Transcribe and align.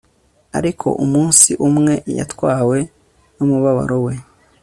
ariko 0.57 0.87
umunsi 1.03 1.49
umwe, 1.67 1.93
yatwawe 2.17 2.77
numubabaro 3.35 3.97
we 4.05 4.13